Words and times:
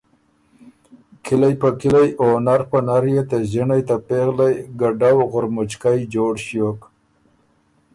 کِلئ 1.25 1.53
په 1.61 1.69
کِلئ 1.79 2.09
او 2.21 2.29
نر 2.45 2.61
په 2.69 2.77
نر 2.87 3.03
يې 3.13 3.23
ته 3.29 3.37
ݫِنړئ 3.49 3.81
ته 3.89 3.95
پېغلئ 4.07 4.53
ګډؤ 4.79 5.17
غُرمُچکئ 5.31 5.99
جوړ 6.13 6.33
ݭیوک۔ 6.45 6.79